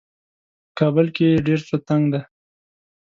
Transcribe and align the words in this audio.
په 0.65 0.71
کابل 0.79 1.07
کې 1.15 1.25
یې 1.31 1.43
ډېر 1.47 1.59
زړه 1.67 1.77
تنګ 1.87 2.03
دی. 2.13 2.21